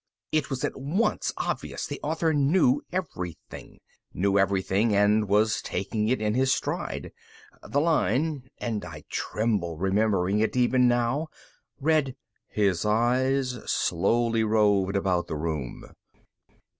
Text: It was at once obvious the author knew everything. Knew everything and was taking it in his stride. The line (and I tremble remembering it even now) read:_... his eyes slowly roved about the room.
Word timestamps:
It 0.31 0.49
was 0.49 0.65
at 0.65 0.75
once 0.79 1.31
obvious 1.37 1.85
the 1.85 1.99
author 2.01 2.33
knew 2.33 2.81
everything. 2.91 3.81
Knew 4.15 4.39
everything 4.39 4.95
and 4.95 5.29
was 5.29 5.61
taking 5.61 6.07
it 6.07 6.19
in 6.19 6.33
his 6.33 6.51
stride. 6.51 7.11
The 7.61 7.79
line 7.79 8.49
(and 8.57 8.83
I 8.83 9.03
tremble 9.11 9.77
remembering 9.77 10.39
it 10.39 10.57
even 10.57 10.87
now) 10.87 11.27
read:_... 11.79 12.05
his 12.47 12.83
eyes 12.83 13.59
slowly 13.67 14.43
roved 14.43 14.95
about 14.95 15.27
the 15.27 15.35
room. 15.37 15.93